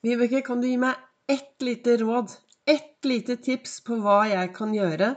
Vibeke, 0.00 0.40
kan 0.40 0.62
du 0.62 0.64
gi 0.64 0.78
meg 0.80 0.96
ett 1.28 1.60
lite 1.60 1.98
råd, 2.00 2.30
ett 2.64 3.04
lite 3.04 3.34
tips 3.36 3.82
på 3.84 3.98
hva 4.00 4.22
jeg 4.30 4.48
kan 4.56 4.72
gjøre 4.72 5.10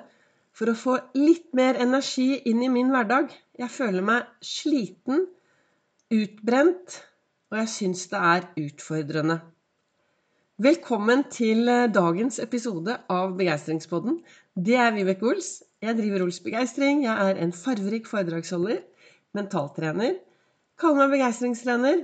for 0.52 0.72
å 0.72 0.76
få 0.76 0.96
litt 1.16 1.54
mer 1.56 1.80
energi 1.80 2.42
inn 2.52 2.60
i 2.66 2.72
min 2.74 2.92
hverdag? 2.92 3.32
Jeg 3.56 3.72
føler 3.72 4.04
meg 4.04 4.28
sliten, 4.44 5.24
utbrent, 6.12 6.98
og 7.48 7.62
jeg 7.62 7.72
syns 7.78 8.04
det 8.12 8.24
er 8.34 8.50
utfordrende. 8.66 9.40
Velkommen 10.68 11.24
til 11.32 11.64
eh, 11.72 11.88
dagens 11.88 12.44
episode 12.44 13.00
av 13.08 13.38
Begeistringspodden. 13.40 14.20
Det 14.54 14.76
er 14.76 14.92
Vibeke 14.98 15.32
Ols. 15.32 15.54
Jeg 15.80 15.96
driver 15.96 16.28
Ols 16.28 16.44
Begeistring. 16.44 17.06
Jeg 17.08 17.32
er 17.32 17.40
en 17.40 17.56
farverik 17.56 18.12
foredragsholder, 18.12 18.84
mentaltrener. 19.32 20.20
Kaller 20.76 21.06
meg 21.06 21.22
begeistringstrener 21.22 22.04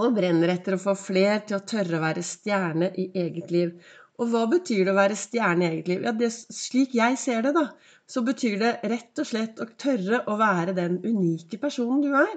og 0.00 0.14
brenner 0.16 0.54
etter 0.54 0.76
å 0.76 0.80
få 0.80 0.94
fler 0.96 1.42
til 1.46 1.58
å 1.58 1.64
tørre 1.68 1.98
å 1.98 2.04
være 2.04 2.24
stjerne 2.24 2.88
i 2.98 3.10
eget 3.24 3.52
liv. 3.52 3.74
Og 4.20 4.30
hva 4.32 4.44
betyr 4.48 4.86
det 4.86 4.92
å 4.92 4.98
være 4.98 5.18
stjerne 5.18 5.66
i 5.66 5.70
eget 5.74 5.90
liv? 5.90 6.04
Ja, 6.06 6.12
det, 6.16 6.30
slik 6.32 6.94
jeg 6.96 7.18
ser 7.20 7.42
det, 7.44 7.52
da, 7.56 7.66
så 8.08 8.22
betyr 8.24 8.58
det 8.60 8.72
rett 8.92 9.22
og 9.22 9.28
slett 9.28 9.60
å 9.60 9.68
tørre 9.84 10.22
å 10.28 10.36
være 10.40 10.76
den 10.76 11.00
unike 11.04 11.60
personen 11.60 12.02
du 12.04 12.12
er. 12.16 12.32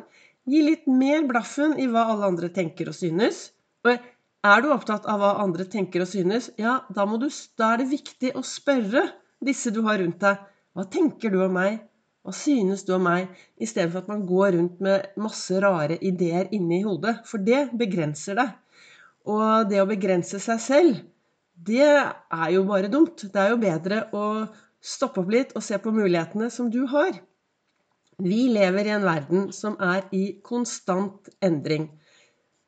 Gi 0.50 0.62
litt 0.66 0.86
mer 0.90 1.24
blaffen 1.30 1.78
i 1.82 1.88
hva 1.90 2.08
alle 2.12 2.30
andre 2.30 2.52
tenker 2.54 2.92
og 2.92 2.98
synes. 2.98 3.50
Og 3.86 3.96
er 3.96 4.62
du 4.62 4.70
opptatt 4.74 5.08
av 5.10 5.22
hva 5.22 5.32
andre 5.42 5.66
tenker 5.70 6.04
og 6.04 6.10
synes, 6.10 6.52
ja, 6.62 6.80
da, 6.94 7.06
du, 7.06 7.30
da 7.58 7.72
er 7.74 7.82
det 7.82 7.92
viktig 7.94 8.36
å 8.38 8.44
spørre 8.46 9.08
disse 9.46 9.74
du 9.74 9.82
har 9.88 10.00
rundt 10.02 10.22
deg. 10.22 10.44
Hva 10.76 10.86
tenker 10.92 11.34
du 11.34 11.40
om 11.46 11.56
meg? 11.56 11.80
Hva 12.26 12.34
synes 12.34 12.82
du 12.88 12.96
om 12.96 13.04
meg? 13.06 13.28
Istedenfor 13.62 14.02
at 14.02 14.08
man 14.10 14.24
går 14.26 14.56
rundt 14.56 14.80
med 14.82 15.12
masse 15.22 15.60
rare 15.62 16.00
ideer 16.02 16.48
inni 16.58 16.80
hodet. 16.82 17.20
For 17.30 17.38
det 17.38 17.68
begrenser 17.78 18.40
deg. 18.40 18.56
Og 19.30 19.70
det 19.70 19.82
å 19.82 19.90
begrense 19.90 20.40
seg 20.42 20.62
selv, 20.62 21.04
det 21.56 21.86
er 21.86 22.50
jo 22.56 22.64
bare 22.66 22.90
dumt. 22.90 23.28
Det 23.30 23.42
er 23.42 23.54
jo 23.54 23.62
bedre 23.62 24.02
å 24.18 24.26
stoppe 24.82 25.22
opp 25.22 25.30
litt 25.34 25.54
og 25.54 25.66
se 25.66 25.78
på 25.82 25.94
mulighetene 25.94 26.50
som 26.54 26.72
du 26.74 26.82
har. 26.90 27.14
Vi 28.18 28.48
lever 28.50 28.90
i 28.90 28.96
en 28.96 29.06
verden 29.06 29.48
som 29.54 29.78
er 29.78 30.06
i 30.16 30.26
konstant 30.46 31.30
endring. 31.46 31.92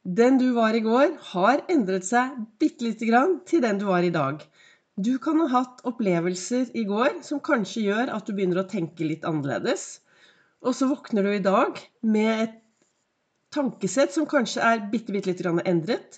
Den 0.05 0.37
du 0.37 0.51
var 0.55 0.77
i 0.77 0.83
går, 0.85 1.17
har 1.33 1.65
endret 1.71 2.05
seg 2.05 2.37
bitte 2.61 2.85
lite 2.85 3.09
grann 3.09 3.39
til 3.47 3.65
den 3.65 3.81
du 3.81 3.87
var 3.89 4.05
i 4.05 4.13
dag. 4.13 4.43
Du 4.97 5.19
kan 5.21 5.37
ha 5.37 5.45
hatt 5.51 5.83
opplevelser 5.85 6.71
i 6.73 6.81
går 6.89 7.19
som 7.25 7.37
kanskje 7.45 7.83
gjør 7.85 8.09
at 8.15 8.25
du 8.25 8.33
begynner 8.33 8.63
å 8.63 8.69
tenke 8.69 9.05
litt 9.05 9.27
annerledes. 9.29 9.99
Og 10.65 10.73
så 10.73 10.87
våkner 10.89 11.27
du 11.27 11.35
i 11.35 11.43
dag 11.43 11.77
med 12.01 12.41
et 12.47 12.55
tankesett 13.53 14.15
som 14.15 14.25
kanskje 14.29 14.63
er 14.65 14.81
bitte, 14.89 15.13
bitte 15.13 15.29
litt 15.29 15.45
endret. 15.45 16.17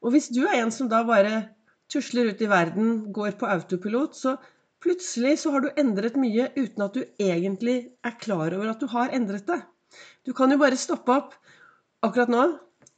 Og 0.00 0.14
hvis 0.14 0.30
du 0.32 0.40
er 0.46 0.62
en 0.62 0.72
som 0.72 0.88
da 0.88 1.02
bare 1.04 1.50
tusler 1.92 2.32
ut 2.32 2.40
i 2.40 2.48
verden, 2.48 3.12
går 3.12 3.36
på 3.36 3.50
autopilot, 3.58 4.16
så 4.16 4.38
plutselig 4.80 5.42
så 5.44 5.52
har 5.52 5.60
du 5.60 5.70
endret 5.76 6.16
mye 6.16 6.48
uten 6.56 6.88
at 6.88 6.96
du 6.96 7.04
egentlig 7.20 7.76
er 8.00 8.16
klar 8.24 8.56
over 8.56 8.72
at 8.72 8.80
du 8.80 8.88
har 8.88 9.12
endret 9.12 9.44
det. 9.52 9.60
Du 10.24 10.32
kan 10.32 10.48
jo 10.48 10.56
bare 10.64 10.80
stoppe 10.80 11.12
opp 11.12 11.36
akkurat 12.00 12.32
nå 12.32 12.44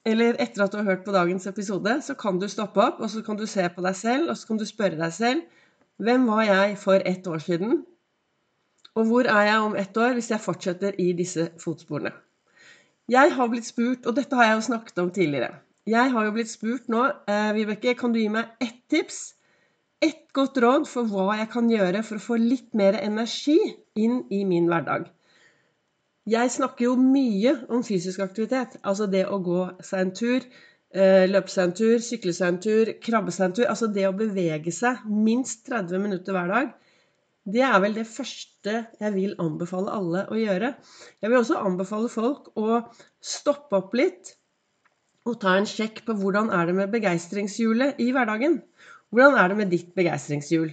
eller 0.07 0.39
etter 0.43 0.63
at 0.65 0.73
du 0.73 0.79
har 0.79 0.87
hørt 0.87 1.05
på 1.05 1.15
dagens 1.15 1.49
episode, 1.51 1.99
så 2.03 2.15
kan 2.15 2.39
du 2.39 2.47
stoppe 2.49 2.83
opp, 2.83 3.01
og 3.03 3.11
så 3.11 3.25
kan 3.27 3.39
du 3.39 3.47
se 3.51 3.67
på 3.75 3.83
deg 3.83 3.97
selv, 3.99 4.31
og 4.31 4.39
så 4.39 4.51
kan 4.51 4.61
du 4.61 4.67
spørre 4.69 4.99
deg 5.01 5.15
selv 5.15 5.45
Hvem 5.97 6.27
var 6.29 6.43
jeg 6.45 6.77
for 6.79 7.03
ett 7.09 7.27
år 7.27 7.41
siden? 7.41 7.79
Og 8.95 9.07
hvor 9.09 9.29
er 9.33 9.47
jeg 9.49 9.61
om 9.65 9.77
ett 9.77 9.97
år 9.97 10.13
hvis 10.17 10.31
jeg 10.31 10.45
fortsetter 10.45 10.99
i 11.01 11.11
disse 11.17 11.49
fotsporene? 11.61 12.13
Jeg 13.09 13.33
har 13.33 13.49
blitt 13.49 13.67
spurt, 13.67 14.07
og 14.07 14.17
dette 14.17 14.37
har 14.37 14.51
jeg 14.51 14.59
jo 14.59 14.67
snakket 14.69 14.99
om 14.99 15.11
tidligere 15.11 15.55
Jeg 15.87 16.11
har 16.13 16.25
jo 16.25 16.35
blitt 16.35 16.51
spurt 16.51 16.89
nå, 16.93 17.05
eh, 17.31 17.51
Vibeke, 17.55 17.95
kan 17.95 18.13
du 18.13 18.19
gi 18.21 18.29
meg 18.29 18.53
ett 18.61 18.83
tips? 18.91 19.35
Ett 20.03 20.27
godt 20.37 20.59
råd 20.61 20.89
for 20.91 21.09
hva 21.09 21.39
jeg 21.39 21.49
kan 21.53 21.71
gjøre 21.71 22.03
for 22.05 22.19
å 22.19 22.25
få 22.25 22.39
litt 22.41 22.75
mer 22.75 22.99
energi 23.01 23.57
inn 23.97 24.25
i 24.31 24.45
min 24.45 24.67
hverdag. 24.69 25.07
Jeg 26.27 26.51
snakker 26.51 26.89
jo 26.89 26.95
mye 26.99 27.53
om 27.71 27.85
fysisk 27.87 28.23
aktivitet. 28.25 28.81
Altså 28.83 29.07
det 29.11 29.27
å 29.31 29.39
gå 29.39 29.61
seg 29.87 30.01
en 30.01 30.15
tur, 30.21 30.47
eh, 30.91 31.27
løpe 31.31 31.53
seg 31.53 31.69
en 31.69 31.75
tur, 31.81 31.99
sykle 32.03 32.33
seg 32.35 32.49
en 32.49 32.59
tur, 32.65 32.89
krabbe 33.05 33.35
seg 33.35 33.45
en 33.47 33.53
tur. 33.59 33.67
Altså 33.71 33.87
det 33.95 34.09
å 34.09 34.17
bevege 34.17 34.73
seg 34.75 35.05
minst 35.07 35.63
30 35.69 36.03
minutter 36.03 36.35
hver 36.35 36.51
dag. 36.51 36.73
Det 37.47 37.63
er 37.63 37.79
vel 37.79 37.95
det 37.95 38.09
første 38.11 38.75
jeg 38.99 39.15
vil 39.15 39.37
anbefale 39.39 39.93
alle 39.95 40.25
å 40.27 40.39
gjøre. 40.41 40.73
Jeg 41.23 41.31
vil 41.31 41.39
også 41.39 41.61
anbefale 41.63 42.11
folk 42.11 42.49
å 42.59 42.81
stoppe 43.23 43.79
opp 43.79 43.95
litt 43.95 44.33
og 45.27 45.39
ta 45.43 45.55
en 45.59 45.67
sjekk 45.67 46.03
på 46.07 46.17
hvordan 46.19 46.51
er 46.55 46.67
det 46.67 46.75
med 46.75 46.91
begeistringshjulet 46.91 48.03
i 48.03 48.09
hverdagen. 48.15 48.59
Hvordan 49.15 49.39
er 49.39 49.53
det 49.53 49.59
med 49.61 49.71
ditt 49.71 49.95
begeistringshjul? 49.95 50.73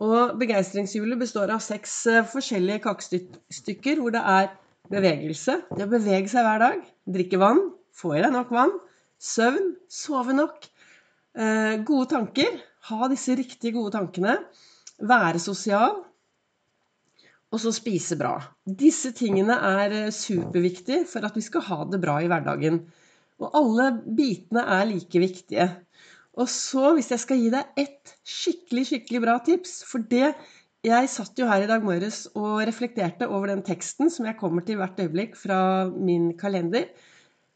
Og 0.00 0.32
begeistringshjulet 0.40 1.20
består 1.20 1.52
av 1.52 1.60
seks 1.64 1.98
eh, 2.08 2.24
forskjellige 2.32 2.86
kakestykker 2.86 4.00
hvor 4.00 4.16
det 4.16 4.24
er 4.24 4.48
Bevegelse. 4.88 5.58
Det 5.76 5.84
å 5.84 5.90
bevege 5.90 6.30
seg 6.30 6.46
hver 6.46 6.62
dag. 6.62 6.82
Drikke 7.18 7.40
vann. 7.40 7.60
Få 7.98 8.14
i 8.16 8.22
deg 8.24 8.32
nok 8.34 8.52
vann. 8.54 8.74
Søvn. 9.20 9.74
Sove 9.92 10.36
nok. 10.36 10.68
Eh, 11.38 11.80
gode 11.86 12.08
tanker. 12.14 12.60
Ha 12.88 13.08
disse 13.12 13.36
riktige 13.36 13.76
gode 13.76 13.96
tankene. 13.98 14.38
Være 15.04 15.42
sosial. 15.42 16.00
Og 17.48 17.60
så 17.62 17.72
spise 17.72 18.16
bra. 18.20 18.34
Disse 18.64 19.12
tingene 19.16 19.56
er 19.70 19.96
eh, 20.04 20.14
superviktige 20.14 21.04
for 21.08 21.28
at 21.28 21.36
vi 21.36 21.44
skal 21.44 21.66
ha 21.68 21.82
det 21.88 22.00
bra 22.02 22.18
i 22.24 22.30
hverdagen. 22.30 22.80
Og 23.38 23.54
alle 23.60 23.90
bitene 24.02 24.64
er 24.78 24.88
like 24.88 25.20
viktige. 25.22 25.68
Og 26.38 26.46
så, 26.50 26.92
hvis 26.94 27.10
jeg 27.10 27.22
skal 27.22 27.40
gi 27.42 27.48
deg 27.50 27.80
ett 27.82 28.14
skikkelig, 28.26 28.84
skikkelig 28.92 29.20
bra 29.24 29.38
tips 29.42 29.80
For 29.88 30.04
det 30.06 30.36
jeg 30.86 31.08
satt 31.10 31.38
jo 31.40 31.48
her 31.48 31.64
i 31.64 31.68
dag 31.70 31.82
morges 31.82 32.28
og 32.38 32.60
reflekterte 32.68 33.26
over 33.26 33.50
den 33.50 33.64
teksten 33.66 34.12
som 34.14 34.28
jeg 34.28 34.38
kommer 34.38 34.62
til 34.62 34.78
hvert 34.78 35.00
øyeblikk 35.02 35.34
fra 35.36 35.88
min 35.90 36.36
kalender. 36.38 36.86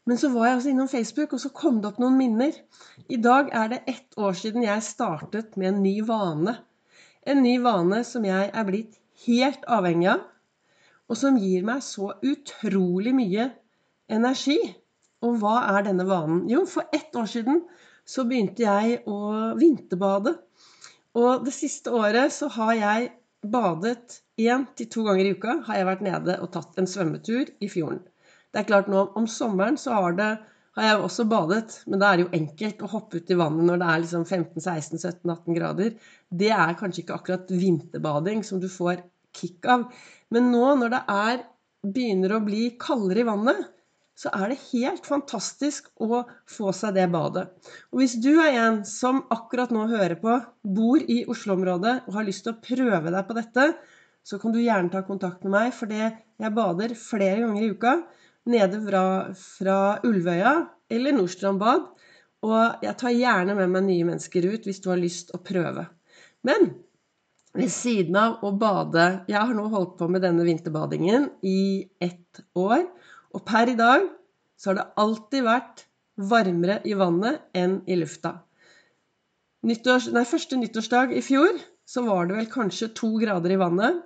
Men 0.03 0.19
så 0.19 0.27
var 0.33 0.49
jeg 0.49 0.57
også 0.57 0.71
innom 0.73 0.89
Facebook, 0.91 1.33
og 1.33 1.39
så 1.39 1.53
kom 1.55 1.79
det 1.79 1.93
opp 1.93 2.01
noen 2.03 2.17
minner. 2.19 2.51
I 3.07 3.15
dag 3.23 3.47
er 3.55 3.69
det 3.71 3.83
ett 3.87 4.17
år 4.19 4.35
siden 4.35 4.65
jeg 4.65 4.83
startet 4.83 5.55
med 5.55 5.69
en 5.69 5.81
ny 5.85 6.01
vane. 6.03 6.57
En 7.23 7.39
ny 7.39 7.55
vane 7.63 8.01
som 8.03 8.25
jeg 8.27 8.49
er 8.51 8.67
blitt 8.67 8.99
helt 9.23 9.63
avhengig 9.71 10.09
av, 10.11 10.25
og 11.07 11.19
som 11.19 11.39
gir 11.39 11.63
meg 11.63 11.79
så 11.85 12.11
utrolig 12.19 13.13
mye 13.15 13.47
energi. 14.11 14.59
Og 15.23 15.39
hva 15.39 15.61
er 15.77 15.87
denne 15.87 16.03
vanen? 16.09 16.43
Jo, 16.51 16.65
for 16.67 16.91
ett 16.91 17.15
år 17.15 17.29
siden 17.31 17.63
så 18.03 18.25
begynte 18.27 18.65
jeg 18.65 18.99
å 19.07 19.53
vinterbade. 19.55 20.35
Og 21.19 21.43
det 21.45 21.53
siste 21.53 21.93
året 21.93 22.33
så 22.33 22.49
har 22.55 22.73
jeg 22.77 23.11
badet 23.43 24.21
én 24.39 24.65
til 24.77 24.89
to 24.89 25.03
ganger 25.05 25.27
i 25.27 25.35
uka. 25.35 25.59
Har 25.67 25.79
jeg 25.79 25.89
vært 25.89 26.05
nede 26.05 26.39
og 26.41 26.49
tatt 26.55 26.79
en 26.79 26.89
svømmetur 26.89 27.51
i 27.61 27.69
fjorden. 27.69 28.01
Det 28.53 28.61
er 28.61 28.69
klart 28.69 28.89
nå 28.89 29.05
om 29.17 29.27
sommeren 29.29 29.77
så 29.81 29.95
har, 29.97 30.17
det, 30.17 30.29
har 30.77 30.87
jeg 30.87 31.05
også 31.05 31.25
badet, 31.29 31.79
men 31.89 32.01
da 32.01 32.11
er 32.11 32.19
det 32.19 32.25
jo 32.25 32.35
enkelt 32.37 32.83
å 32.85 32.89
hoppe 32.91 33.21
ut 33.21 33.31
i 33.33 33.37
vannet 33.37 33.65
når 33.65 33.81
det 33.81 33.87
er 33.89 34.03
liksom 34.03 34.25
15-16-17-18 34.25 35.57
grader. 35.57 35.95
Det 36.29 36.51
er 36.53 36.77
kanskje 36.77 37.03
ikke 37.03 37.17
akkurat 37.17 37.53
vinterbading 37.53 38.43
som 38.45 38.61
du 38.61 38.69
får 38.69 39.01
kick 39.33 39.65
av. 39.69 39.87
Men 40.33 40.51
nå 40.53 40.67
når 40.81 40.93
det 40.93 41.01
er, 41.13 41.41
begynner 41.83 42.37
å 42.37 42.43
bli 42.45 42.67
kaldere 42.79 43.23
i 43.23 43.27
vannet, 43.27 43.65
så 44.13 44.29
er 44.37 44.51
det 44.51 44.59
helt 44.69 45.07
fantastisk 45.09 45.89
å 46.03 46.21
få 46.49 46.73
seg 46.75 46.93
det 46.97 47.07
badet. 47.13 47.47
Og 47.91 48.03
hvis 48.03 48.15
du 48.21 48.31
er 48.35 48.59
en 48.61 48.83
som 48.85 49.23
akkurat 49.33 49.73
nå 49.73 49.87
hører 49.89 50.19
på, 50.21 50.37
bor 50.61 51.01
i 51.01 51.23
Oslo-området 51.29 51.95
og 52.05 52.17
har 52.19 52.27
lyst 52.27 52.45
til 52.45 52.53
å 52.53 52.61
prøve 52.61 53.09
deg 53.09 53.25
på 53.27 53.37
dette, 53.39 53.67
så 54.23 54.39
kan 54.39 54.53
du 54.53 54.61
gjerne 54.61 54.93
ta 54.93 55.01
kontakt 55.03 55.43
med 55.43 55.55
meg, 55.55 55.73
for 55.75 55.91
jeg 55.91 56.55
bader 56.55 56.93
flere 56.95 57.41
ganger 57.41 57.65
i 57.65 57.71
uka 57.73 57.97
nede 58.53 58.79
fra, 58.85 59.03
fra 59.33 59.77
Ulvøya 60.05 60.53
eller 60.93 61.17
Nordstrand 61.17 61.59
bad. 61.59 61.89
Og 62.43 62.83
jeg 62.83 62.95
tar 62.99 63.15
gjerne 63.15 63.55
med 63.57 63.71
meg 63.71 63.85
nye 63.87 64.07
mennesker 64.07 64.45
ut 64.51 64.65
hvis 64.67 64.81
du 64.83 64.89
har 64.91 64.99
lyst 64.99 65.31
å 65.35 65.41
prøve. 65.43 65.87
Men 66.43 66.73
ved 67.53 67.69
siden 67.71 68.15
av 68.17 68.41
å 68.41 68.49
bade 68.57 69.03
Jeg 69.29 69.37
har 69.37 69.53
nå 69.53 69.67
holdt 69.69 69.97
på 69.99 70.07
med 70.09 70.23
denne 70.25 70.43
vinterbadingen 70.47 71.29
i 71.45 71.85
ett 72.01 72.41
år. 72.57 72.87
Og 73.33 73.43
per 73.47 73.71
i 73.71 73.77
dag 73.79 74.05
så 74.59 74.71
har 74.71 74.79
det 74.79 74.89
alltid 75.01 75.45
vært 75.47 75.85
varmere 76.29 76.79
i 76.85 76.93
vannet 76.97 77.41
enn 77.57 77.79
i 77.89 77.97
lufta. 77.97 78.37
Nyttårs, 79.63 80.09
nei, 80.13 80.25
første 80.27 80.59
nyttårsdag 80.59 81.13
i 81.15 81.23
fjor 81.23 81.55
så 81.87 82.03
var 82.05 82.27
det 82.27 82.37
vel 82.37 82.49
kanskje 82.51 82.91
to 82.95 83.13
grader 83.21 83.55
i 83.55 83.59
vannet, 83.59 84.01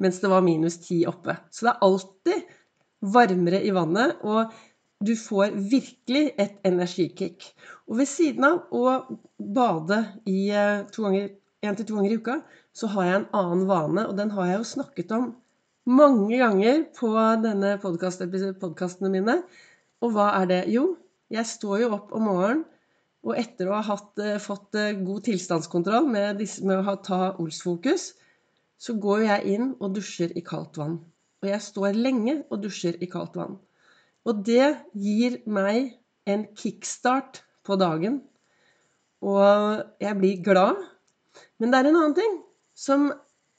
mens 0.00 0.20
det 0.22 0.30
var 0.30 0.44
minus 0.46 0.78
ti 0.82 1.02
oppe. 1.06 1.36
Så 1.50 1.66
det 1.66 1.72
er 1.72 1.86
alltid 1.86 2.52
varmere 3.12 3.60
i 3.66 3.72
vannet, 3.74 4.22
og 4.22 4.52
du 5.02 5.14
får 5.18 5.56
virkelig 5.70 6.32
et 6.38 6.58
energikick. 6.66 7.48
Og 7.90 7.98
ved 7.98 8.08
siden 8.08 8.46
av 8.46 8.70
å 8.70 8.94
bade 9.36 9.98
i 10.30 10.48
eh, 10.54 10.86
ganger, 10.94 11.32
en 11.62 11.78
til 11.78 11.88
to 11.88 11.98
ganger 11.98 12.14
i 12.14 12.18
uka, 12.22 12.38
så 12.74 12.90
har 12.94 13.08
jeg 13.08 13.20
en 13.20 13.30
annen 13.42 13.66
vane, 13.68 14.06
og 14.06 14.16
den 14.18 14.30
har 14.36 14.48
jeg 14.48 14.60
jo 14.60 14.70
snakket 14.76 15.14
om 15.18 15.32
mange 15.88 16.38
ganger 16.38 16.84
på 16.94 17.10
denne 17.42 17.76
podkastene 17.82 19.10
mine. 19.10 19.38
Og 20.02 20.14
hva 20.14 20.32
er 20.40 20.48
det? 20.50 20.60
Jo, 20.70 20.96
jeg 21.32 21.46
står 21.48 21.82
jo 21.84 21.90
opp 21.96 22.12
om 22.14 22.28
morgenen 22.28 22.68
Og 23.22 23.36
etter 23.38 23.68
å 23.70 23.76
ha 23.76 23.82
hatt, 23.86 24.18
eh, 24.18 24.40
fått 24.42 24.74
eh, 24.74 24.96
god 24.98 25.22
tilstandskontroll 25.22 26.08
med, 26.10 26.40
disse, 26.40 26.64
med 26.66 26.80
å 26.82 26.96
ta 27.06 27.36
Ols-fokus, 27.38 28.16
så 28.74 28.96
går 28.98 29.20
jeg 29.22 29.52
inn 29.54 29.68
og 29.78 29.92
dusjer 29.94 30.32
i 30.34 30.42
kaldt 30.42 30.80
vann. 30.80 30.96
Og 31.38 31.46
jeg 31.46 31.62
står 31.62 31.94
lenge 31.94 32.34
og 32.50 32.64
dusjer 32.64 32.98
i 32.98 33.06
kaldt 33.06 33.38
vann. 33.38 33.60
Og 34.26 34.42
det 34.42 34.72
gir 34.98 35.38
meg 35.46 35.92
en 36.26 36.48
kickstart 36.58 37.44
på 37.62 37.78
dagen. 37.78 38.24
Og 39.22 39.86
jeg 40.02 40.18
blir 40.18 40.42
glad. 40.42 40.82
Men 41.62 41.70
det 41.70 41.78
er 41.78 41.92
en 41.92 42.00
annen 42.00 42.18
ting 42.18 42.38
som 42.74 43.06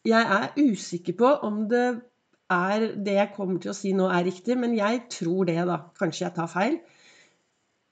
jeg 0.03 0.27
er 0.27 0.51
usikker 0.59 1.15
på 1.23 1.37
om 1.47 1.69
det 1.71 1.87
er 2.53 2.85
det 3.05 3.17
jeg 3.17 3.33
kommer 3.35 3.61
til 3.61 3.73
å 3.73 3.77
si 3.77 3.93
nå, 3.97 4.09
er 4.11 4.25
riktig. 4.27 4.57
Men 4.59 4.75
jeg 4.77 5.03
tror 5.13 5.49
det, 5.49 5.59
da. 5.69 5.79
Kanskje 5.99 6.27
jeg 6.27 6.35
tar 6.37 6.51
feil. 6.51 6.79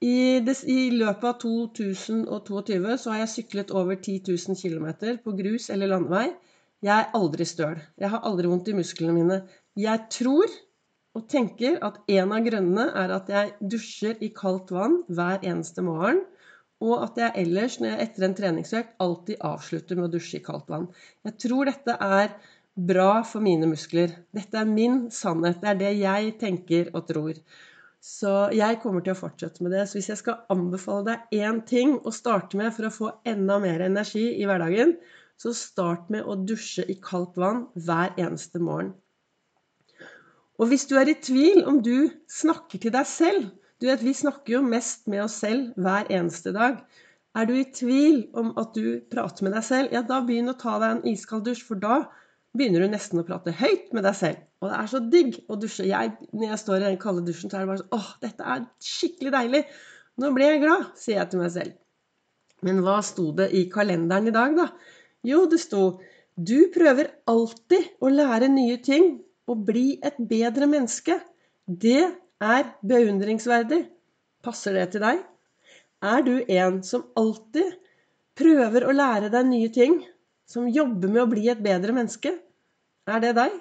I, 0.01 0.41
des, 0.41 0.63
I, 0.65 0.89
løpet 0.97 1.27
av 1.29 1.35
2022 1.43 2.95
så 2.97 3.13
har 3.13 3.21
jeg 3.21 3.33
syklet 3.35 3.73
over 3.77 3.99
10 3.99 4.31
000 4.31 4.57
km 4.57 5.19
på 5.21 5.35
grus 5.37 5.69
eller 5.73 5.91
landevei. 5.91 6.31
Jeg 6.81 6.95
er 6.95 7.13
aldri 7.17 7.45
støl. 7.45 7.77
Jeg 8.01 8.09
har 8.09 8.25
aldri 8.25 8.49
vondt 8.49 8.71
i 8.71 8.77
musklene 8.79 9.13
mine. 9.13 9.41
Jeg 9.77 10.07
tror 10.09 10.49
og 11.17 11.27
tenker 11.31 11.77
at 11.83 11.99
en 12.09 12.31
av 12.31 12.45
grunnene 12.45 12.85
er 12.97 13.13
at 13.13 13.29
jeg 13.31 13.71
dusjer 13.73 14.21
i 14.23 14.31
kaldt 14.35 14.71
vann 14.73 15.01
hver 15.11 15.43
eneste 15.43 15.83
morgen. 15.85 16.23
Og 16.81 16.95
at 17.03 17.19
jeg 17.21 17.43
ellers, 17.43 17.75
når 17.77 17.91
jeg 17.91 18.07
etter 18.07 18.25
en 18.25 18.35
treningsøkt, 18.37 18.95
alltid 19.03 19.43
avslutter 19.45 19.99
med 19.99 20.07
å 20.07 20.13
dusje 20.15 20.39
i 20.39 20.45
kaldt 20.45 20.71
vann. 20.71 20.87
Jeg 21.27 21.37
tror 21.43 21.69
dette 21.69 21.93
er 21.93 22.31
bra 22.75 23.23
for 23.27 23.44
mine 23.44 23.68
muskler. 23.69 24.13
Dette 24.33 24.59
er 24.59 24.69
min 24.69 25.06
sannhet. 25.12 25.59
Det 25.62 25.69
er 25.71 25.79
det 25.79 25.91
jeg 26.00 26.33
tenker 26.41 26.91
og 26.95 27.07
tror. 27.09 27.41
Så 28.01 28.50
jeg 28.57 28.79
kommer 28.81 29.03
til 29.06 29.13
å 29.13 29.19
fortsette 29.19 29.62
med 29.62 29.75
det. 29.75 29.85
Så 29.88 30.00
hvis 30.00 30.09
jeg 30.09 30.21
skal 30.21 30.41
anbefale 30.53 31.06
deg 31.12 31.41
én 31.44 31.62
ting 31.68 32.00
å 32.01 32.13
starte 32.15 32.57
med 32.57 32.73
for 32.73 32.88
å 32.88 32.95
få 32.95 33.12
enda 33.29 33.59
mer 33.62 33.83
energi 33.85 34.25
i 34.39 34.47
hverdagen, 34.50 34.95
så 35.38 35.53
start 35.57 36.09
med 36.13 36.25
å 36.25 36.38
dusje 36.38 36.85
i 36.89 36.97
kaldt 37.01 37.38
vann 37.41 37.68
hver 37.77 38.13
eneste 38.21 38.62
morgen. 38.62 38.94
Og 40.62 40.69
hvis 40.69 40.85
du 40.89 40.95
er 41.00 41.09
i 41.09 41.18
tvil 41.18 41.63
om 41.69 41.79
du 41.81 42.12
snakker 42.29 42.81
til 42.81 42.94
deg 42.94 43.07
selv 43.09 43.50
Du 43.81 43.88
vet, 43.89 44.03
vi 44.06 44.12
snakker 44.13 44.59
jo 44.59 44.59
mest 44.62 45.07
med 45.09 45.23
oss 45.23 45.39
selv 45.41 45.71
hver 45.73 46.06
eneste 46.13 46.51
dag. 46.53 46.75
Er 47.33 47.47
du 47.50 47.56
i 47.57 47.63
tvil 47.65 48.27
om 48.38 48.51
at 48.62 48.75
du 48.77 49.00
prater 49.09 49.47
med 49.47 49.56
deg 49.57 49.65
selv, 49.65 49.89
ja, 49.89 50.03
da 50.06 50.19
begynn 50.21 50.51
å 50.51 50.53
ta 50.53 50.75
deg 50.77 51.00
en 51.00 51.07
iskald 51.09 51.47
dusj, 51.47 51.63
for 51.65 51.81
da 51.81 51.95
begynner 52.57 52.83
du 52.83 52.92
nesten 52.92 53.21
å 53.21 53.25
prate 53.27 53.53
høyt 53.56 53.92
med 53.95 54.06
deg 54.07 54.18
selv. 54.18 54.42
Og 54.62 54.69
det 54.69 54.77
er 54.77 54.89
så 54.92 55.01
digg 55.13 55.38
å 55.50 55.57
dusje. 55.59 55.88
Jeg, 55.89 56.13
når 56.36 56.51
jeg 56.51 56.62
står 56.62 56.77
i 56.80 56.88
den 56.89 57.00
kalde 57.01 57.24
dusjen, 57.25 57.51
så 57.51 57.57
er 57.57 57.63
det 57.63 57.71
bare 57.71 57.81
sånn 57.83 57.95
Åh, 57.98 58.09
dette 58.21 58.50
er 58.53 58.65
skikkelig 58.86 59.33
deilig. 59.36 59.62
Nå 60.21 60.31
ble 60.36 60.50
jeg 60.50 60.63
glad, 60.63 60.89
sier 61.00 61.21
jeg 61.21 61.31
til 61.31 61.42
meg 61.42 61.53
selv. 61.56 61.77
Men 62.68 62.81
hva 62.86 63.00
sto 63.06 63.31
det 63.38 63.50
i 63.57 63.65
kalenderen 63.74 64.30
i 64.30 64.36
dag, 64.36 64.57
da? 64.57 64.68
Jo, 65.25 65.45
det 65.50 65.62
sto 65.63 66.01
Du 66.38 66.71
prøver 66.74 67.09
alltid 67.30 68.01
å 68.01 68.09
lære 68.12 68.48
nye 68.51 68.77
ting 68.83 69.18
og 69.51 69.65
bli 69.68 70.00
et 70.06 70.18
bedre 70.30 70.68
menneske. 70.69 71.18
Det 71.65 72.04
er 72.42 72.69
beundringsverdig. 72.88 73.81
Passer 74.42 74.77
det 74.77 74.88
til 74.94 75.04
deg? 75.04 75.21
Er 76.01 76.24
du 76.25 76.39
en 76.50 76.80
som 76.86 77.04
alltid 77.19 77.75
prøver 78.38 78.88
å 78.88 78.95
lære 78.95 79.30
deg 79.33 79.50
nye 79.50 79.69
ting? 79.74 80.00
Som 80.51 80.68
jobber 80.68 81.12
med 81.12 81.24
å 81.24 81.30
bli 81.31 81.48
et 81.51 81.62
bedre 81.63 81.95
menneske? 81.95 82.33
Er 83.07 83.24
det 83.24 83.36
deg? 83.38 83.53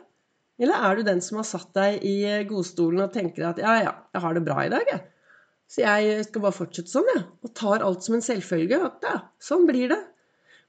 Eller 0.61 0.83
er 0.89 0.99
du 0.99 1.07
den 1.07 1.23
som 1.25 1.39
har 1.41 1.47
satt 1.49 1.71
deg 1.77 2.03
i 2.05 2.17
godstolen 2.49 3.07
og 3.07 3.15
tenker 3.15 3.47
at 3.49 3.61
ja, 3.63 3.77
ja, 3.85 3.93
jeg 4.13 4.25
har 4.25 4.37
det 4.37 4.45
bra 4.45 4.59
i 4.65 4.73
dag, 4.73 4.85
jeg. 4.91 5.05
Så 5.71 5.85
jeg 5.85 6.25
skal 6.27 6.43
bare 6.43 6.57
fortsette 6.57 6.91
sånn, 6.91 7.09
jeg. 7.15 7.23
Og 7.47 7.53
tar 7.57 7.85
alt 7.87 8.03
som 8.05 8.17
en 8.17 8.25
selvfølge. 8.25 8.81
At 8.89 9.07
ja, 9.07 9.19
sånn 9.41 9.69
blir 9.69 9.93
det. 9.93 10.01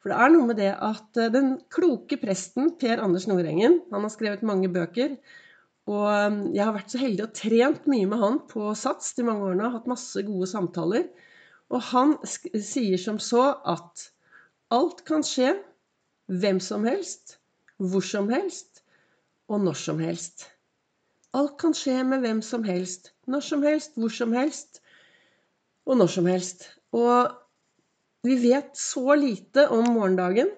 For 0.02 0.14
det 0.14 0.20
er 0.22 0.32
noe 0.34 0.50
med 0.50 0.60
det 0.62 0.70
at 0.74 1.18
eh, 1.20 1.32
den 1.34 1.56
kloke 1.74 2.18
presten 2.22 2.76
Per 2.82 3.02
Anders 3.02 3.28
Nordengen, 3.30 3.82
han 3.92 4.06
har 4.06 4.14
skrevet 4.14 4.46
mange 4.46 4.70
bøker. 4.74 5.18
Og 5.90 6.06
um, 6.06 6.40
jeg 6.54 6.62
har 6.62 6.76
vært 6.76 6.94
så 6.94 7.02
heldig 7.02 7.26
og 7.26 7.36
trent 7.38 7.90
mye 7.90 8.08
med 8.10 8.22
han 8.22 8.40
på 8.50 8.72
Sats 8.78 9.16
de 9.18 9.26
mange 9.26 9.50
årene. 9.50 9.74
Hatt 9.74 9.90
masse 9.90 10.22
gode 10.26 10.50
samtaler. 10.50 11.10
Og 11.74 11.82
han 11.90 12.16
sier 12.28 13.02
som 13.02 13.18
så 13.22 13.48
at 13.74 14.08
alt 14.72 15.02
kan 15.08 15.26
skje 15.26 15.56
hvem 16.32 16.60
som 16.64 16.88
helst, 16.88 17.38
hvor 17.78 18.04
som 18.06 18.30
helst, 18.32 18.84
og 19.52 19.64
når 19.66 19.78
som 19.80 20.00
helst. 20.00 20.48
Alt 21.36 21.58
kan 21.60 21.76
skje 21.76 22.02
med 22.08 22.24
hvem 22.24 22.42
som 22.44 22.64
helst. 22.68 23.12
Når 23.28 23.44
som 23.48 23.64
helst, 23.64 23.98
hvor 24.00 24.12
som 24.12 24.34
helst 24.36 24.82
og 25.86 25.98
når 26.00 26.12
som 26.16 26.28
helst. 26.30 26.68
Og 26.96 27.32
vi 28.28 28.38
vet 28.44 28.76
så 28.78 29.16
lite 29.18 29.68
om 29.74 29.88
morgendagen. 29.96 30.52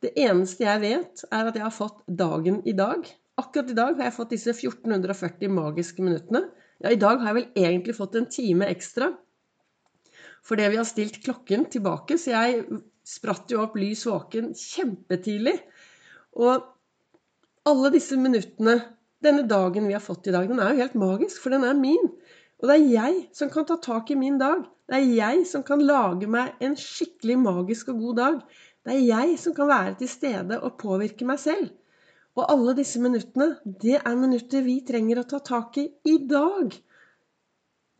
Det 0.00 0.12
eneste 0.18 0.64
jeg 0.64 0.82
vet, 0.82 1.24
er 1.30 1.48
at 1.48 1.56
jeg 1.56 1.64
har 1.64 1.74
fått 1.74 2.04
dagen 2.06 2.60
i 2.68 2.74
dag. 2.76 3.04
Akkurat 3.40 3.72
i 3.72 3.76
dag 3.76 3.96
har 3.96 4.08
jeg 4.08 4.16
fått 4.16 4.34
disse 4.34 4.52
1440 4.52 5.52
magiske 5.52 6.04
minuttene. 6.04 6.46
Ja, 6.80 6.92
i 6.92 7.00
dag 7.00 7.20
har 7.20 7.32
jeg 7.32 7.38
vel 7.40 7.66
egentlig 7.66 7.96
fått 7.96 8.16
en 8.16 8.28
time 8.32 8.68
ekstra. 8.72 9.10
Fordi 10.46 10.70
vi 10.72 10.78
har 10.80 10.88
stilt 10.88 11.20
klokken 11.24 11.66
tilbake, 11.72 12.16
så 12.16 12.32
jeg 12.32 12.64
spratt 13.10 13.50
jo 13.50 13.64
opp 13.64 13.76
lys 13.80 14.04
våken 14.06 14.52
kjempetidlig. 14.56 15.56
Og 16.38 16.66
alle 17.68 17.92
disse 17.94 18.18
minuttene, 18.20 18.78
denne 19.20 19.44
dagen 19.48 19.88
vi 19.88 19.96
har 19.96 20.04
fått 20.04 20.30
i 20.30 20.34
dag, 20.34 20.48
den 20.48 20.62
er 20.62 20.72
jo 20.72 20.84
helt 20.84 21.00
magisk, 21.00 21.42
for 21.42 21.54
den 21.54 21.66
er 21.66 21.78
min. 21.78 22.12
Og 22.60 22.68
det 22.68 22.76
er 22.76 22.86
jeg 22.92 23.20
som 23.36 23.50
kan 23.52 23.66
ta 23.68 23.76
tak 23.80 24.10
i 24.12 24.18
min 24.20 24.38
dag. 24.40 24.62
Det 24.88 24.98
er 24.98 25.12
jeg 25.16 25.44
som 25.48 25.64
kan 25.66 25.82
lage 25.84 26.28
meg 26.30 26.60
en 26.64 26.76
skikkelig 26.78 27.38
magisk 27.40 27.92
og 27.92 28.02
god 28.04 28.20
dag. 28.20 28.40
Det 28.84 28.96
er 28.96 29.04
jeg 29.04 29.36
som 29.40 29.54
kan 29.56 29.68
være 29.70 29.96
til 30.00 30.10
stede 30.10 30.60
og 30.60 30.78
påvirke 30.80 31.28
meg 31.28 31.40
selv. 31.40 31.70
Og 32.38 32.46
alle 32.46 32.76
disse 32.78 33.00
minuttene, 33.02 33.56
det 33.64 33.98
er 33.98 34.16
minutter 34.16 34.62
vi 34.64 34.78
trenger 34.86 35.20
å 35.20 35.26
ta 35.28 35.40
tak 35.44 35.80
i 35.82 35.88
i 36.08 36.16
dag. 36.30 36.76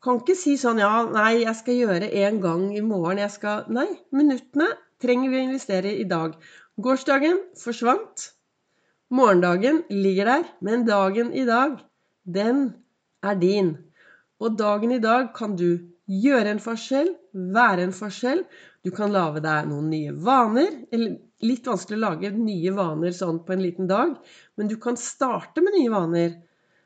Kan 0.01 0.21
ikke 0.23 0.37
si 0.39 0.55
sånn 0.57 0.81
ja, 0.81 0.93
nei, 1.13 1.43
jeg 1.43 1.57
skal 1.59 1.77
gjøre 1.77 2.13
en 2.23 2.39
gang 2.41 2.63
i 2.73 2.81
morgen. 2.85 3.21
Jeg 3.21 3.35
skal 3.35 3.67
Nei, 3.69 3.89
minuttene 4.17 4.71
trenger 5.03 5.33
vi 5.33 5.41
å 5.41 5.47
investere 5.49 5.95
i 5.97 6.07
dag. 6.09 6.37
Gårsdagen 6.81 7.41
forsvant. 7.59 8.31
Morgendagen 9.11 9.83
ligger 9.91 10.31
der, 10.31 10.45
men 10.63 10.87
dagen 10.87 11.33
i 11.35 11.45
dag, 11.49 11.81
den 12.25 12.67
er 13.27 13.39
din. 13.41 13.73
Og 14.41 14.59
dagen 14.59 14.93
i 14.95 15.01
dag 15.03 15.33
kan 15.37 15.57
du 15.59 15.71
gjøre 16.11 16.55
en 16.55 16.63
forskjell, 16.63 17.11
være 17.55 17.89
en 17.89 17.97
forskjell. 17.97 18.45
Du 18.85 18.93
kan 18.95 19.13
lage 19.13 19.43
deg 19.45 19.67
noen 19.69 19.91
nye 19.93 20.15
vaner. 20.15 20.71
Eller 20.95 21.19
litt 21.45 21.67
vanskelig 21.69 21.99
å 21.99 22.05
lage 22.05 22.31
nye 22.37 22.73
vaner 22.77 23.13
sånn 23.17 23.43
på 23.45 23.55
en 23.55 23.65
liten 23.65 23.91
dag, 23.91 24.15
men 24.57 24.71
du 24.71 24.77
kan 24.81 24.99
starte 25.01 25.63
med 25.65 25.77
nye 25.77 25.93
vaner. 25.93 26.39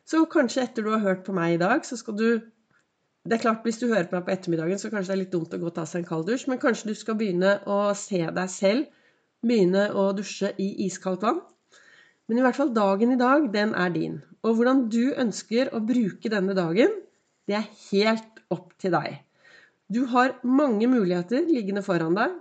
Så 0.06 0.24
kanskje 0.30 0.66
etter 0.66 0.84
du 0.84 0.92
har 0.92 1.02
hørt 1.04 1.24
på 1.26 1.34
meg 1.36 1.56
i 1.56 1.62
dag, 1.62 1.84
så 1.86 1.96
skal 1.98 2.16
du 2.18 2.28
det 3.24 3.38
er 3.38 3.40
klart, 3.40 3.62
Hvis 3.64 3.78
du 3.80 3.86
hører 3.88 4.04
på 4.08 4.18
meg 4.18 4.26
på 4.26 4.34
ettermiddagen, 4.34 4.78
så 4.78 4.90
kanskje 4.92 5.12
det 5.12 5.16
er 5.16 5.22
litt 5.22 5.32
dumt 5.32 5.54
å 5.56 5.60
gå 5.60 5.70
og 5.70 5.74
ta 5.76 5.86
seg 5.88 6.02
en 6.02 6.08
kald 6.08 6.26
dusj, 6.28 6.44
men 6.50 6.60
kanskje 6.60 6.90
du 6.90 6.94
skal 6.98 7.16
begynne 7.16 7.56
å 7.64 7.78
se 7.96 8.20
deg 8.20 8.50
selv 8.52 9.00
begynne 9.44 9.86
å 9.96 10.10
dusje 10.16 10.50
i 10.60 10.68
iskaldt 10.84 11.24
vann. 11.24 11.40
Men 12.28 12.40
i 12.40 12.44
hvert 12.44 12.56
fall 12.58 12.72
dagen 12.76 13.14
i 13.14 13.20
dag, 13.20 13.48
den 13.52 13.72
er 13.76 13.92
din. 13.94 14.18
Og 14.44 14.58
hvordan 14.58 14.86
du 14.92 15.14
ønsker 15.16 15.72
å 15.72 15.80
bruke 15.84 16.32
denne 16.32 16.56
dagen, 16.56 16.92
det 17.48 17.56
er 17.58 17.70
helt 17.90 18.44
opp 18.52 18.72
til 18.80 18.92
deg. 18.92 19.20
Du 19.88 20.04
har 20.12 20.36
mange 20.44 20.88
muligheter 20.88 21.44
liggende 21.48 21.84
foran 21.84 22.16
deg. 22.16 22.36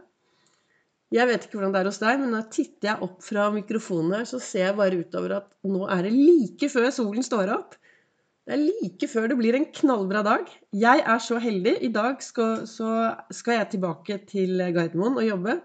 Jeg 1.14 1.30
vet 1.30 1.46
ikke 1.46 1.60
hvordan 1.60 1.76
det 1.76 1.82
er 1.84 1.90
hos 1.92 2.02
deg, 2.02 2.20
men 2.20 2.32
når 2.34 2.48
titter 2.52 2.90
jeg 2.90 3.08
opp 3.08 3.20
fra 3.24 3.50
mikrofonen 3.54 4.18
her, 4.18 4.28
så 4.28 4.40
ser 4.42 4.70
jeg 4.70 4.78
bare 4.80 5.00
utover 5.04 5.36
at 5.38 5.50
nå 5.68 5.86
er 5.92 6.08
det 6.08 6.14
like 6.16 6.70
før 6.74 6.90
solen 6.96 7.24
står 7.26 7.52
opp. 7.54 7.76
Det 8.44 8.58
er 8.58 8.64
like 8.66 9.08
før 9.08 9.30
det 9.32 9.38
blir 9.40 9.56
en 9.56 9.70
knallbra 9.72 10.22
dag. 10.26 10.50
Jeg 10.76 11.04
er 11.14 11.22
så 11.24 11.38
heldig. 11.40 11.78
I 11.88 11.92
dag 11.96 12.18
skal, 12.24 12.66
skal 12.68 13.56
jeg 13.56 13.70
tilbake 13.72 14.18
til 14.28 14.60
Gardermoen 14.76 15.16
og 15.22 15.28
jobbe. 15.28 15.56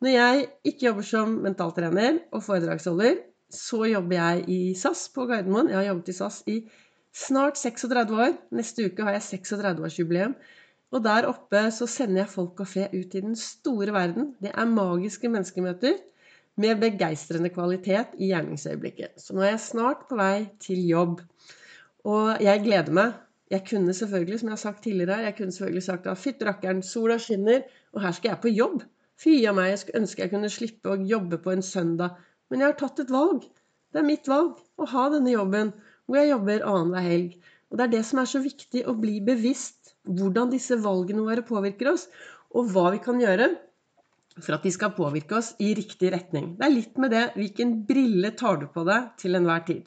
Når 0.00 0.14
jeg 0.14 0.46
ikke 0.70 0.86
jobber 0.86 1.06
som 1.06 1.34
mentaltrener 1.44 2.22
og 2.32 2.40
foredragsholder, 2.46 3.20
så 3.52 3.84
jobber 3.84 4.16
jeg 4.16 4.48
i 4.48 4.58
SAS 4.80 5.04
på 5.12 5.26
Gardermoen. 5.28 5.68
Jeg 5.68 5.78
har 5.82 5.90
jobbet 5.90 6.08
i 6.08 6.16
SAS 6.16 6.40
i 6.48 6.56
snart 7.12 7.60
36 7.60 8.16
år. 8.24 8.32
Neste 8.56 8.88
uke 8.88 9.04
har 9.04 9.18
jeg 9.18 9.26
36-årsjubileum. 9.44 10.32
Og 10.92 11.04
der 11.04 11.28
oppe 11.28 11.66
så 11.72 11.84
sender 11.88 12.24
jeg 12.24 12.32
folk 12.32 12.64
og 12.64 12.68
fe 12.68 12.88
ut 12.94 13.12
i 13.12 13.24
den 13.28 13.36
store 13.36 13.92
verden. 13.92 14.32
Det 14.40 14.56
er 14.56 14.72
magiske 14.72 15.28
menneskemøter 15.28 16.00
med 16.56 16.80
begeistrende 16.80 17.52
kvalitet 17.52 18.16
i 18.16 18.32
gjerningsøyeblikket. 18.32 19.20
Så 19.20 19.36
nå 19.36 19.44
er 19.44 19.54
jeg 19.54 19.66
snart 19.68 20.08
på 20.08 20.16
vei 20.16 20.48
til 20.64 20.80
jobb. 20.88 21.20
Og 22.08 22.42
jeg 22.42 22.64
gleder 22.64 22.92
meg. 22.92 23.20
Jeg 23.52 23.66
kunne 23.68 23.92
selvfølgelig, 23.94 24.40
som 24.40 24.48
jeg 24.48 24.56
har 24.56 24.62
sagt 24.62 24.82
tidligere, 24.82 25.22
jeg 25.26 25.36
kunne 25.36 25.52
selvfølgelig 25.52 25.82
sagt 25.82 26.06
at 26.08 26.18
fytti 26.18 26.46
rakkeren, 26.48 26.82
sola 26.82 27.18
skinner, 27.20 27.66
og 27.92 28.00
her 28.00 28.14
skal 28.16 28.32
jeg 28.32 28.40
på 28.42 28.52
jobb. 28.52 28.82
Fy 29.20 29.34
a 29.46 29.52
meg, 29.52 29.74
jeg 29.74 29.96
ønsker 30.00 30.24
jeg 30.24 30.32
kunne 30.32 30.50
slippe 30.50 30.94
å 30.94 30.96
jobbe 30.96 31.38
på 31.42 31.52
en 31.52 31.62
søndag 31.62 32.16
men 32.52 32.60
jeg 32.60 32.68
har 32.68 32.76
tatt 32.76 33.00
et 33.00 33.12
valg. 33.12 33.46
Det 33.92 34.00
er 34.02 34.04
mitt 34.04 34.28
valg 34.28 34.58
å 34.76 34.86
ha 34.92 35.06
denne 35.14 35.32
jobben 35.32 35.70
hvor 36.04 36.18
jeg 36.18 36.28
jobber 36.34 36.66
annenhver 36.68 37.06
helg. 37.06 37.38
Og 37.72 37.78
det 37.80 37.84
er 37.86 37.92
det 37.94 38.00
som 38.04 38.20
er 38.20 38.28
så 38.28 38.42
viktig, 38.44 38.82
å 38.84 38.92
bli 38.92 39.22
bevisst 39.24 39.94
hvordan 40.04 40.52
disse 40.52 40.76
valgene 40.84 41.24
våre 41.24 41.44
påvirker 41.48 41.94
oss. 41.94 42.10
og 42.52 42.68
hva 42.68 42.90
vi 42.92 42.98
kan 43.00 43.16
gjøre 43.16 43.46
for 44.36 44.52
at 44.52 44.66
de 44.66 44.70
skal 44.74 44.92
påvirke 44.92 45.38
oss 45.38 45.54
i 45.64 45.70
riktig 45.72 46.10
retning. 46.12 46.50
Det 46.58 46.66
er 46.66 46.74
litt 46.74 46.98
med 47.00 47.14
det 47.14 47.22
hvilken 47.38 47.72
brille 47.88 48.34
tar 48.36 48.60
du 48.60 48.66
på 48.74 48.84
deg 48.84 49.06
til 49.22 49.38
enhver 49.38 49.64
tid. 49.64 49.86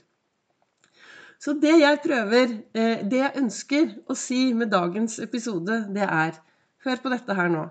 Så 1.46 1.54
det 1.62 1.75
jeg 1.78 2.00
prøver, 2.02 2.54
eh, 2.74 3.02
det 3.06 3.20
jeg 3.20 3.38
ønsker 3.38 3.90
å 4.10 4.16
si 4.18 4.54
med 4.58 4.72
dagens 4.74 5.20
episode, 5.22 5.84
det 5.94 6.08
er 6.10 6.42
Hør 6.86 7.00
på 7.02 7.10
dette 7.10 7.34
her 7.34 7.50
nå. 7.50 7.64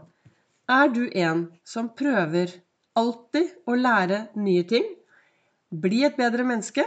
Er 0.70 0.88
du 0.90 1.04
en 1.06 1.44
som 1.62 1.88
prøver 1.94 2.50
alltid 2.98 3.52
å 3.66 3.76
lære 3.78 4.18
nye 4.34 4.64
ting? 4.66 4.86
Bli 5.70 6.00
et 6.06 6.16
bedre 6.18 6.46
menneske? 6.46 6.82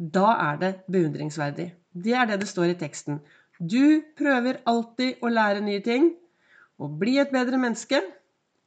Da 0.00 0.30
er 0.46 0.60
det 0.62 0.70
beundringsverdig. 0.88 1.66
Det 1.92 2.14
er 2.16 2.30
det 2.30 2.38
det 2.40 2.48
står 2.48 2.72
i 2.72 2.78
teksten. 2.80 3.20
Du 3.60 4.00
prøver 4.16 4.62
alltid 4.64 5.20
å 5.20 5.28
lære 5.28 5.60
nye 5.60 5.84
ting 5.84 6.14
og 6.80 6.96
bli 7.00 7.18
et 7.20 7.32
bedre 7.32 7.60
menneske, 7.60 8.00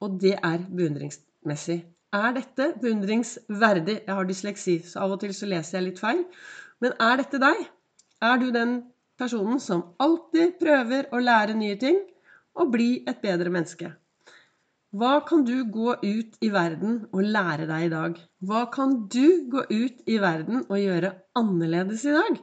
og 0.01 0.19
det 0.21 0.35
er 0.37 0.61
beundringsmessig. 0.69 1.79
Er 2.13 2.33
dette 2.37 2.75
beundringsverdig? 2.81 4.03
Jeg 4.05 4.13
har 4.13 4.29
dysleksi, 4.29 4.83
så 4.85 5.07
av 5.07 5.15
og 5.15 5.23
til 5.23 5.33
så 5.33 5.49
leser 5.49 5.79
jeg 5.79 5.87
litt 5.87 6.03
feil. 6.03 6.27
Men 6.83 6.95
er 6.99 7.21
dette 7.21 7.39
deg? 7.39 7.65
Er 8.23 8.39
du 8.41 8.49
den 8.51 8.79
personen 9.19 9.59
som 9.63 9.85
alltid 10.03 10.57
prøver 10.59 11.07
å 11.15 11.21
lære 11.23 11.55
nye 11.55 11.77
ting 11.79 12.01
og 12.59 12.73
bli 12.73 12.89
et 13.07 13.21
bedre 13.23 13.53
menneske? 13.53 13.93
Hva 14.93 15.13
kan 15.25 15.41
du 15.47 15.55
gå 15.73 15.95
ut 16.03 16.35
i 16.45 16.49
verden 16.53 16.99
og 17.09 17.29
lære 17.35 17.65
deg 17.69 17.85
i 17.87 17.93
dag? 17.93 18.17
Hva 18.45 18.65
kan 18.73 18.97
du 19.09 19.47
gå 19.49 19.63
ut 19.71 20.03
i 20.05 20.19
verden 20.21 20.65
og 20.67 20.75
gjøre 20.77 21.15
annerledes 21.39 22.03
i 22.05 22.13
dag? 22.13 22.35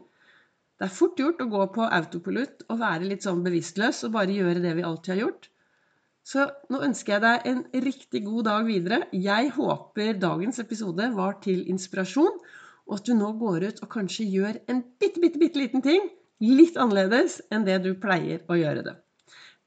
Det 0.81 0.89
er 0.89 0.97
fort 0.97 1.21
gjort 1.21 1.45
å 1.45 1.51
gå 1.53 1.67
på 1.77 1.87
autopilot 1.87 2.65
og 2.73 2.81
være 2.81 3.07
litt 3.11 3.27
sånn 3.27 3.45
bevisstløs 3.45 4.01
og 4.09 4.17
bare 4.17 4.35
gjøre 4.35 4.65
det 4.65 4.73
vi 4.79 4.87
alltid 4.89 5.13
har 5.15 5.21
gjort. 5.27 5.51
Så 6.27 6.47
nå 6.73 6.81
ønsker 6.89 7.15
jeg 7.19 7.25
deg 7.27 7.47
en 7.53 7.63
riktig 7.85 8.25
god 8.25 8.49
dag 8.49 8.67
videre. 8.67 9.03
Jeg 9.13 9.53
håper 9.55 10.19
dagens 10.25 10.59
episode 10.65 11.07
var 11.15 11.39
til 11.45 11.63
inspirasjon, 11.71 12.41
og 12.91 12.99
at 12.99 13.07
du 13.07 13.15
nå 13.15 13.31
går 13.39 13.69
ut 13.69 13.85
og 13.85 13.93
kanskje 13.93 14.27
gjør 14.27 14.59
en 14.71 14.83
bitte, 14.99 15.23
bitte, 15.23 15.39
bitte 15.39 15.63
liten 15.63 15.85
ting 15.85 16.09
litt 16.43 16.79
annerledes 16.81 17.39
enn 17.53 17.67
det 17.67 17.79
du 17.85 17.93
pleier 18.01 18.43
å 18.51 18.57
gjøre 18.59 18.85
det. 18.87 18.97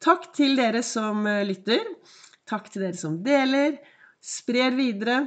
Takk 0.04 0.32
til 0.36 0.58
dere 0.60 0.82
som 0.84 1.24
eh, 1.30 1.46
lytter. 1.48 1.86
Takk 2.50 2.68
til 2.74 2.88
dere 2.88 3.00
som 3.00 3.22
deler. 3.24 3.78
Sprer 4.24 4.76
videre. 4.76 5.22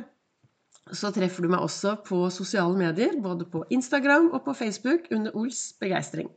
Så 0.93 1.11
treffer 1.15 1.47
du 1.47 1.51
meg 1.51 1.65
også 1.65 1.97
på 2.07 2.27
sosiale 2.31 2.77
medier, 2.79 3.17
både 3.19 3.49
på 3.51 3.65
Instagram 3.75 4.29
og 4.37 4.45
på 4.45 4.55
Facebook 4.55 5.09
under 5.15 5.35
Ols 5.39 5.73
begeistring. 5.81 6.29